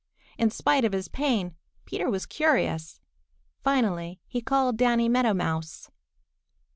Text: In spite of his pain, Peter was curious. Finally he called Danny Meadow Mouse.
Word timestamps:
In 0.35 0.49
spite 0.49 0.83
of 0.83 0.93
his 0.93 1.09
pain, 1.09 1.53
Peter 1.85 2.09
was 2.09 2.25
curious. 2.25 2.99
Finally 3.63 4.19
he 4.25 4.41
called 4.41 4.75
Danny 4.75 5.07
Meadow 5.07 5.35
Mouse. 5.35 5.91